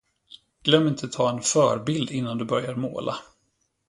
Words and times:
Glöm 0.63 0.87
inte 0.87 1.05
att 1.05 1.11
ta 1.11 1.29
en 1.29 1.41
”förebild” 1.41 2.11
innan 2.11 2.37
du 2.37 2.45
börjar 2.45 2.75
måla! 2.75 3.15